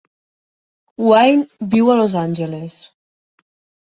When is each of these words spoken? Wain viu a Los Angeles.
Wain 1.09 1.43
viu 1.73 1.91
a 1.91 1.97
Los 1.99 2.15
Angeles. 2.21 2.79